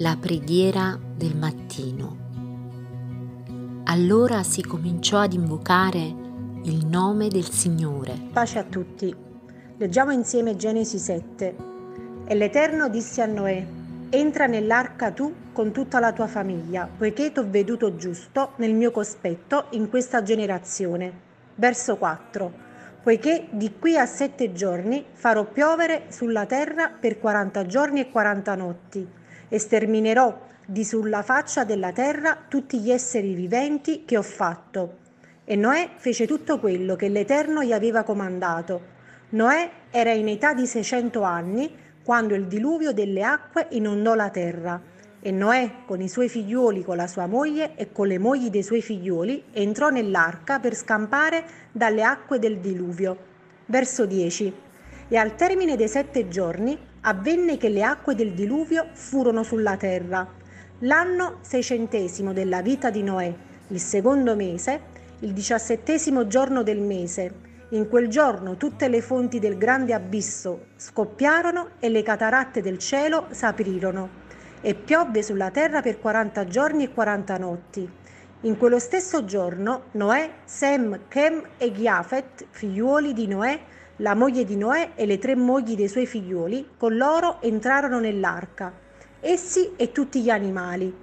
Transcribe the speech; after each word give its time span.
La 0.00 0.16
preghiera 0.16 0.96
del 1.16 1.34
mattino. 1.34 2.16
Allora 3.86 4.44
si 4.44 4.62
cominciò 4.62 5.18
ad 5.18 5.32
invocare 5.32 5.98
il 6.62 6.86
nome 6.86 7.26
del 7.26 7.50
Signore. 7.50 8.16
Pace 8.32 8.60
a 8.60 8.62
tutti. 8.62 9.12
Leggiamo 9.76 10.12
insieme 10.12 10.54
Genesi 10.54 11.00
7. 11.00 11.56
E 12.26 12.34
l'Eterno 12.36 12.88
disse 12.88 13.22
a 13.22 13.26
Noè, 13.26 13.66
entra 14.10 14.46
nell'arca 14.46 15.10
tu 15.10 15.34
con 15.52 15.72
tutta 15.72 15.98
la 15.98 16.12
tua 16.12 16.28
famiglia, 16.28 16.88
poiché 16.96 17.32
t'ho 17.32 17.50
veduto 17.50 17.96
giusto 17.96 18.52
nel 18.58 18.74
mio 18.74 18.92
cospetto 18.92 19.66
in 19.70 19.88
questa 19.88 20.22
generazione. 20.22 21.12
Verso 21.56 21.96
4 21.96 22.66
poiché 23.00 23.46
di 23.50 23.78
qui 23.78 23.96
a 23.96 24.04
sette 24.04 24.52
giorni 24.52 25.02
farò 25.12 25.44
piovere 25.44 26.06
sulla 26.08 26.44
terra 26.44 26.90
per 26.90 27.18
quaranta 27.18 27.64
giorni 27.64 28.00
e 28.00 28.10
quaranta 28.10 28.54
notti, 28.54 29.08
e 29.48 29.58
sterminerò 29.58 30.46
di 30.64 30.84
sulla 30.84 31.22
faccia 31.22 31.64
della 31.64 31.92
terra 31.92 32.36
tutti 32.46 32.78
gli 32.78 32.90
esseri 32.90 33.32
viventi 33.34 34.04
che 34.04 34.18
ho 34.18 34.22
fatto. 34.22 34.98
E 35.44 35.56
Noè 35.56 35.92
fece 35.96 36.26
tutto 36.26 36.58
quello 36.58 36.94
che 36.94 37.08
l'Eterno 37.08 37.62
gli 37.62 37.72
aveva 37.72 38.02
comandato. 38.02 38.96
Noè 39.30 39.70
era 39.90 40.12
in 40.12 40.28
età 40.28 40.52
di 40.52 40.66
600 40.66 41.22
anni 41.22 41.74
quando 42.02 42.34
il 42.34 42.46
diluvio 42.46 42.92
delle 42.92 43.22
acque 43.22 43.66
inondò 43.70 44.14
la 44.14 44.28
terra. 44.28 44.80
E 45.20 45.30
Noè, 45.30 45.84
con 45.86 46.00
i 46.00 46.08
suoi 46.08 46.28
figliuoli, 46.28 46.84
con 46.84 46.96
la 46.96 47.06
sua 47.06 47.26
moglie 47.26 47.74
e 47.76 47.90
con 47.90 48.06
le 48.06 48.18
mogli 48.18 48.50
dei 48.50 48.62
suoi 48.62 48.82
figliuoli, 48.82 49.44
entrò 49.52 49.88
nell'arca 49.88 50.58
per 50.58 50.74
scampare 50.74 51.44
dalle 51.72 52.02
acque 52.02 52.38
del 52.38 52.58
diluvio. 52.58 53.16
Verso 53.66 54.06
10. 54.06 54.52
E 55.08 55.16
al 55.16 55.36
termine 55.36 55.76
dei 55.76 55.88
sette 55.88 56.28
giorni 56.28 56.78
avvenne 57.02 57.56
che 57.56 57.70
le 57.70 57.82
acque 57.82 58.14
del 58.14 58.32
diluvio 58.32 58.88
furono 58.92 59.42
sulla 59.42 59.76
terra. 59.76 60.26
L'anno 60.80 61.38
seicentesimo 61.40 62.32
della 62.34 62.60
vita 62.60 62.90
di 62.90 63.02
Noè, 63.02 63.34
il 63.68 63.80
secondo 63.80 64.36
mese, 64.36 64.80
il 65.20 65.32
diciassettesimo 65.32 66.26
giorno 66.26 66.62
del 66.62 66.80
mese, 66.80 67.46
in 67.70 67.88
quel 67.88 68.08
giorno 68.08 68.56
tutte 68.56 68.88
le 68.88 69.00
fonti 69.00 69.38
del 69.38 69.58
grande 69.58 69.92
abisso 69.92 70.68
scoppiarono 70.76 71.70
e 71.78 71.88
le 71.88 72.02
cataratte 72.02 72.62
del 72.62 72.78
cielo 72.78 73.26
s'aprirono 73.30 74.26
e 74.60 74.74
piovve 74.74 75.22
sulla 75.22 75.50
terra 75.50 75.82
per 75.82 75.98
40 75.98 76.46
giorni 76.46 76.84
e 76.84 76.92
40 76.92 77.36
notti. 77.38 77.90
In 78.42 78.56
quello 78.56 78.78
stesso 78.78 79.24
giorno 79.24 79.84
Noè, 79.92 80.30
Sem, 80.44 81.00
Chem 81.08 81.42
e 81.58 81.72
Giafet, 81.72 82.46
figliuoli 82.50 83.12
di 83.12 83.26
Noè, 83.26 83.60
la 84.00 84.14
moglie 84.14 84.44
di 84.44 84.56
Noè 84.56 84.90
e 84.94 85.06
le 85.06 85.18
tre 85.18 85.34
mogli 85.34 85.74
dei 85.74 85.88
suoi 85.88 86.06
figliuoli, 86.06 86.70
con 86.76 86.96
loro 86.96 87.40
entrarono 87.42 87.98
nell'arca, 87.98 88.72
essi 89.20 89.72
e 89.76 89.90
tutti 89.90 90.22
gli 90.22 90.30
animali. 90.30 90.94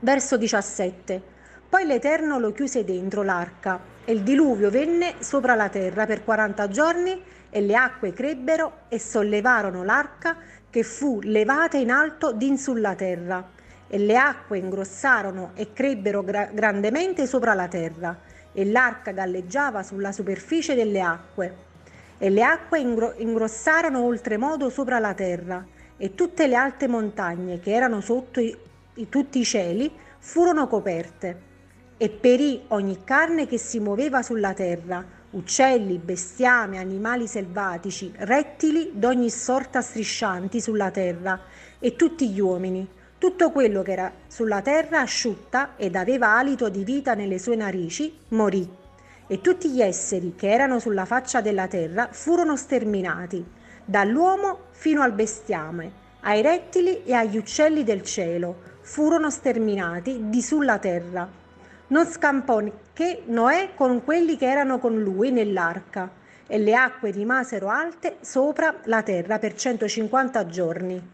Verso 0.00 0.36
17. 0.36 1.22
Poi 1.66 1.86
l'Eterno 1.86 2.38
lo 2.38 2.52
chiuse 2.52 2.84
dentro 2.84 3.22
l'arca, 3.22 3.80
e 4.04 4.12
il 4.12 4.20
diluvio 4.20 4.68
venne 4.68 5.14
sopra 5.20 5.54
la 5.54 5.70
terra 5.70 6.04
per 6.04 6.24
40 6.24 6.68
giorni, 6.68 7.22
e 7.48 7.60
le 7.62 7.74
acque 7.74 8.12
crebbero 8.12 8.80
e 8.88 8.98
sollevarono 8.98 9.82
l'arca 9.82 10.36
che 10.68 10.82
fu 10.82 11.20
levata 11.22 11.78
in 11.78 11.90
alto 11.90 12.32
din 12.32 12.58
sulla 12.58 12.94
terra, 12.94 13.48
e 13.88 13.96
le 13.96 14.16
acque 14.18 14.58
ingrossarono 14.58 15.52
e 15.54 15.72
crebbero 15.72 16.22
gra- 16.22 16.50
grandemente 16.52 17.26
sopra 17.26 17.54
la 17.54 17.68
terra, 17.68 18.20
e 18.52 18.66
l'arca 18.66 19.12
galleggiava 19.12 19.82
sulla 19.82 20.12
superficie 20.12 20.74
delle 20.74 21.00
acque. 21.00 21.72
E 22.18 22.30
le 22.30 22.42
acque 22.42 22.80
ingro- 22.80 23.14
ingrossarono 23.18 24.02
oltremodo 24.02 24.70
sopra 24.70 24.98
la 24.98 25.14
terra, 25.14 25.66
e 25.96 26.14
tutte 26.14 26.46
le 26.46 26.56
alte 26.56 26.88
montagne 26.88 27.60
che 27.60 27.72
erano 27.72 28.00
sotto 28.00 28.40
i- 28.40 28.56
i- 28.94 29.08
tutti 29.08 29.38
i 29.38 29.44
cieli 29.44 29.90
furono 30.18 30.66
coperte. 30.66 31.52
E 31.96 32.08
perì 32.08 32.62
ogni 32.68 33.04
carne 33.04 33.46
che 33.46 33.58
si 33.58 33.78
muoveva 33.78 34.22
sulla 34.22 34.52
terra, 34.52 35.04
uccelli, 35.30 35.98
bestiame, 35.98 36.78
animali 36.78 37.26
selvatici, 37.26 38.12
rettili 38.16 38.92
d'ogni 38.94 39.30
sorta 39.30 39.80
striscianti 39.80 40.60
sulla 40.60 40.90
terra 40.90 41.40
e 41.78 41.94
tutti 41.94 42.28
gli 42.30 42.40
uomini. 42.40 42.88
Tutto 43.18 43.50
quello 43.50 43.82
che 43.82 43.92
era 43.92 44.12
sulla 44.26 44.60
terra 44.60 45.00
asciutta 45.00 45.74
ed 45.76 45.94
aveva 45.96 46.36
alito 46.36 46.68
di 46.68 46.84
vita 46.84 47.14
nelle 47.14 47.38
sue 47.38 47.56
narici 47.56 48.16
morì. 48.28 48.82
E 49.26 49.40
tutti 49.40 49.70
gli 49.70 49.80
esseri 49.80 50.34
che 50.36 50.50
erano 50.50 50.78
sulla 50.78 51.04
faccia 51.04 51.40
della 51.40 51.66
terra 51.66 52.08
furono 52.10 52.56
sterminati, 52.56 53.44
dall'uomo 53.84 54.66
fino 54.70 55.02
al 55.02 55.12
bestiame, 55.12 56.02
ai 56.20 56.42
rettili 56.42 57.04
e 57.04 57.12
agli 57.14 57.36
uccelli 57.36 57.84
del 57.84 58.02
cielo, 58.02 58.72
furono 58.80 59.30
sterminati 59.30 60.28
di 60.28 60.42
sulla 60.42 60.78
terra 60.78 61.42
non 61.88 62.06
scampò 62.06 62.62
che 62.92 63.22
Noè 63.26 63.70
con 63.74 64.02
quelli 64.02 64.36
che 64.36 64.46
erano 64.46 64.78
con 64.78 65.00
lui 65.00 65.30
nell'arca, 65.30 66.22
e 66.46 66.58
le 66.58 66.74
acque 66.74 67.10
rimasero 67.10 67.68
alte 67.68 68.16
sopra 68.20 68.80
la 68.84 69.02
terra 69.02 69.38
per 69.38 69.54
150 69.54 70.46
giorni. 70.46 71.10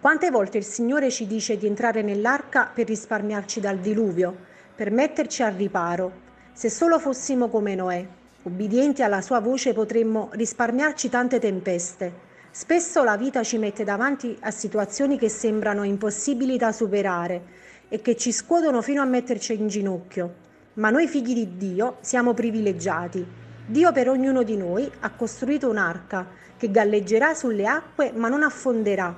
Quante 0.00 0.30
volte 0.30 0.58
il 0.58 0.64
Signore 0.64 1.10
ci 1.10 1.26
dice 1.26 1.56
di 1.56 1.66
entrare 1.66 2.02
nell'arca 2.02 2.70
per 2.72 2.86
risparmiarci 2.86 3.60
dal 3.60 3.78
diluvio, 3.78 4.34
per 4.74 4.90
metterci 4.90 5.42
al 5.42 5.52
riparo? 5.52 6.24
Se 6.56 6.70
solo 6.70 6.98
fossimo 6.98 7.50
come 7.50 7.74
Noè, 7.74 8.06
ubbidienti 8.44 9.02
alla 9.02 9.20
sua 9.20 9.40
voce, 9.40 9.74
potremmo 9.74 10.30
risparmiarci 10.32 11.10
tante 11.10 11.38
tempeste. 11.38 12.10
Spesso 12.50 13.04
la 13.04 13.18
vita 13.18 13.42
ci 13.42 13.58
mette 13.58 13.84
davanti 13.84 14.34
a 14.40 14.50
situazioni 14.50 15.18
che 15.18 15.28
sembrano 15.28 15.82
impossibili 15.82 16.56
da 16.56 16.72
superare 16.72 17.42
e 17.90 18.00
che 18.00 18.16
ci 18.16 18.32
scuotono 18.32 18.80
fino 18.80 19.02
a 19.02 19.04
metterci 19.04 19.52
in 19.52 19.68
ginocchio. 19.68 20.34
Ma 20.76 20.88
noi 20.88 21.06
figli 21.08 21.34
di 21.34 21.58
Dio 21.58 21.98
siamo 22.00 22.32
privilegiati. 22.32 23.22
Dio 23.66 23.92
per 23.92 24.08
ognuno 24.08 24.42
di 24.42 24.56
noi 24.56 24.90
ha 25.00 25.10
costruito 25.10 25.68
un'arca 25.68 26.26
che 26.56 26.70
galleggerà 26.70 27.34
sulle 27.34 27.66
acque 27.66 28.12
ma 28.12 28.30
non 28.30 28.42
affonderà, 28.42 29.14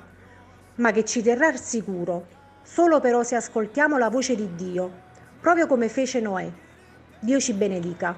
ma 0.75 0.91
che 0.91 1.05
ci 1.05 1.21
terrà 1.21 1.47
al 1.47 1.57
sicuro, 1.61 2.27
solo 2.63 2.99
però 2.99 3.23
se 3.23 3.37
ascoltiamo 3.37 3.97
la 3.97 4.09
voce 4.09 4.35
di 4.35 4.55
Dio, 4.55 4.91
proprio 5.39 5.67
come 5.67 5.87
fece 5.87 6.19
Noè. 6.19 6.67
Dio 7.21 7.39
ci 7.39 7.53
benedica. 7.53 8.15